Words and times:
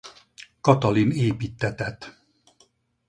Katalin 0.61 1.11
építtetett. 1.11 2.17